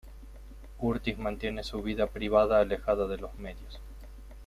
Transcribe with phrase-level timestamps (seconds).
[0.79, 3.79] Curtis mantiene su vida privada alejada de los medios.